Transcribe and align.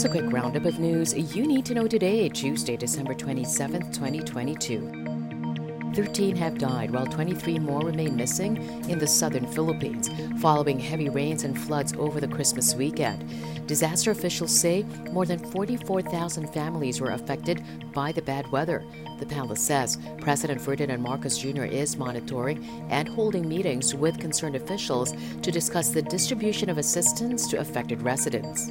Here's 0.00 0.16
a 0.16 0.18
quick 0.18 0.32
roundup 0.32 0.64
of 0.64 0.78
news 0.78 1.12
you 1.36 1.46
need 1.46 1.66
to 1.66 1.74
know 1.74 1.86
today, 1.86 2.26
Tuesday, 2.30 2.74
December 2.74 3.12
27, 3.12 3.92
2022. 3.92 5.92
13 5.94 6.36
have 6.36 6.56
died, 6.56 6.90
while 6.90 7.04
23 7.04 7.58
more 7.58 7.82
remain 7.82 8.16
missing 8.16 8.56
in 8.88 8.98
the 8.98 9.06
southern 9.06 9.46
Philippines 9.46 10.08
following 10.40 10.80
heavy 10.80 11.10
rains 11.10 11.44
and 11.44 11.60
floods 11.60 11.92
over 11.98 12.18
the 12.18 12.28
Christmas 12.28 12.74
weekend. 12.74 13.28
Disaster 13.66 14.10
officials 14.10 14.58
say 14.58 14.84
more 15.12 15.26
than 15.26 15.38
44,000 15.38 16.50
families 16.50 16.98
were 16.98 17.10
affected 17.10 17.62
by 17.92 18.10
the 18.10 18.22
bad 18.22 18.50
weather. 18.50 18.82
The 19.18 19.26
palace 19.26 19.60
says 19.60 19.98
President 20.18 20.62
Ferdinand 20.62 21.02
Marcos 21.02 21.36
Jr. 21.36 21.64
is 21.64 21.98
monitoring 21.98 22.64
and 22.88 23.06
holding 23.06 23.46
meetings 23.46 23.94
with 23.94 24.18
concerned 24.18 24.56
officials 24.56 25.12
to 25.42 25.50
discuss 25.50 25.90
the 25.90 26.00
distribution 26.00 26.70
of 26.70 26.78
assistance 26.78 27.46
to 27.48 27.60
affected 27.60 28.00
residents. 28.00 28.70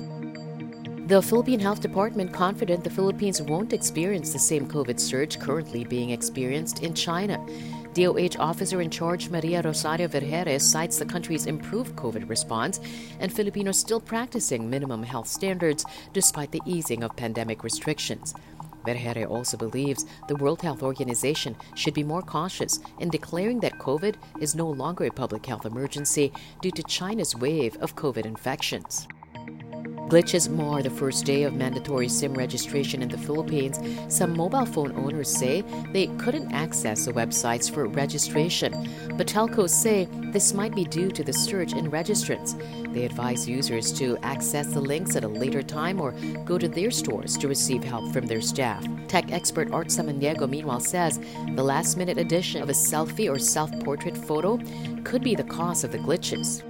The 1.10 1.24
Philippine 1.24 1.60
Health 1.60 1.82
Department 1.82 2.32
confident 2.32 2.84
the 2.84 2.90
Philippines 2.92 3.42
won't 3.42 3.74
experience 3.74 4.32
the 4.32 4.38
same 4.38 4.68
COVID 4.68 5.00
surge 5.00 5.40
currently 5.40 5.84
being 5.84 6.12
experienced 6.12 6.84
in 6.84 6.94
China. 6.94 7.44
DOH 7.96 8.38
officer 8.38 8.80
in 8.80 8.92
charge 8.92 9.28
Maria 9.28 9.64
Rosario 9.64 10.08
Vergeire 10.08 10.62
cites 10.62 11.00
the 11.00 11.08
country's 11.08 11.48
improved 11.48 11.96
COVID 11.96 12.30
response 12.30 12.80
and 13.20 13.34
Filipinos 13.34 13.80
still 13.80 14.00
practicing 14.00 14.70
minimum 14.70 15.02
health 15.02 15.28
standards 15.28 15.84
despite 16.14 16.52
the 16.52 16.62
easing 16.68 17.02
of 17.02 17.16
pandemic 17.16 17.64
restrictions. 17.64 18.36
Vergeire 18.86 19.28
also 19.28 19.58
believes 19.58 20.06
the 20.28 20.36
World 20.36 20.62
Health 20.62 20.84
Organization 20.84 21.56
should 21.74 21.96
be 21.96 22.04
more 22.04 22.22
cautious 22.22 22.82
in 23.00 23.10
declaring 23.10 23.60
that 23.62 23.80
COVID 23.80 24.14
is 24.40 24.54
no 24.54 24.70
longer 24.70 25.06
a 25.06 25.12
public 25.12 25.44
health 25.44 25.66
emergency 25.66 26.32
due 26.62 26.72
to 26.72 26.84
China's 26.84 27.36
wave 27.36 27.76
of 27.78 27.96
COVID 27.96 28.28
infections. 28.28 29.08
Glitches 30.10 30.50
mar 30.50 30.82
the 30.82 30.90
first 30.90 31.24
day 31.24 31.44
of 31.44 31.54
mandatory 31.54 32.10
SIM 32.10 32.34
registration 32.34 33.04
in 33.04 33.10
the 33.10 33.18
Philippines. 33.20 33.80
Some 34.08 34.36
mobile 34.36 34.66
phone 34.66 34.92
owners 34.96 35.30
say 35.30 35.64
they 35.94 36.08
couldn't 36.18 36.52
access 36.52 37.06
the 37.06 37.14
websites 37.14 37.72
for 37.72 37.86
registration, 37.86 38.90
but 39.18 39.28
telcos 39.28 39.70
say 39.70 40.08
this 40.32 40.52
might 40.52 40.74
be 40.74 40.84
due 40.84 41.12
to 41.12 41.24
the 41.24 41.32
surge 41.32 41.74
in 41.74 41.92
registrants. 41.92 42.58
They 42.92 43.06
advise 43.06 43.48
users 43.48 43.94
to 44.00 44.18
access 44.24 44.66
the 44.74 44.82
links 44.82 45.16
at 45.16 45.24
a 45.24 45.28
later 45.28 45.62
time 45.62 46.02
or 46.02 46.16
go 46.44 46.58
to 46.58 46.68
their 46.68 46.90
stores 46.90 47.38
to 47.38 47.48
receive 47.48 47.84
help 47.84 48.12
from 48.12 48.26
their 48.26 48.42
staff. 48.42 48.84
Tech 49.08 49.32
expert 49.32 49.72
Art 49.72 49.90
Samaniego, 49.90 50.50
meanwhile, 50.50 50.80
says 50.80 51.20
the 51.54 51.64
last 51.64 51.98
minute 51.98 52.18
addition 52.18 52.64
of 52.64 52.70
a 52.70 52.74
selfie 52.74 53.32
or 53.32 53.38
self 53.38 53.72
portrait 53.82 54.18
photo 54.18 54.58
could 55.04 55.24
be 55.24 55.36
the 55.36 55.44
cause 55.44 55.84
of 55.84 55.92
the 55.92 56.00
glitches 56.00 56.64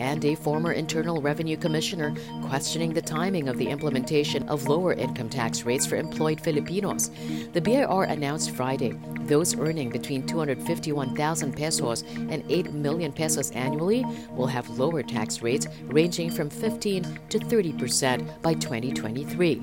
and 0.00 0.24
a 0.24 0.34
former 0.34 0.72
Internal 0.72 1.20
Revenue 1.20 1.56
Commissioner 1.56 2.14
questioning 2.48 2.92
the 2.92 3.02
timing 3.02 3.48
of 3.48 3.58
the 3.58 3.68
implementation 3.68 4.48
of 4.48 4.66
lower 4.66 4.94
income 4.94 5.28
tax 5.28 5.64
rates 5.64 5.86
for 5.86 5.96
employed 5.96 6.40
Filipinos. 6.40 7.10
The 7.52 7.60
BIR 7.60 8.04
announced 8.04 8.50
Friday 8.50 8.98
those 9.26 9.56
earning 9.56 9.90
between 9.90 10.26
251,000 10.26 11.52
pesos 11.56 12.02
and 12.16 12.42
8 12.48 12.72
million 12.72 13.12
pesos 13.12 13.50
annually 13.52 14.04
will 14.32 14.48
have 14.48 14.68
lower 14.70 15.02
tax 15.02 15.42
rates 15.42 15.68
ranging 15.84 16.30
from 16.30 16.50
15 16.50 17.20
to 17.28 17.38
30 17.38 17.72
percent 17.74 18.42
by 18.42 18.54
2023. 18.54 19.62